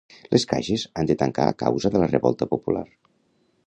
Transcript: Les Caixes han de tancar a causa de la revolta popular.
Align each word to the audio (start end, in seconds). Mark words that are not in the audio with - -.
Les 0.35 0.45
Caixes 0.53 0.85
han 1.01 1.11
de 1.13 1.17
tancar 1.23 1.47
a 1.51 1.55
causa 1.65 1.95
de 1.97 2.05
la 2.05 2.11
revolta 2.17 2.53
popular. 2.57 2.87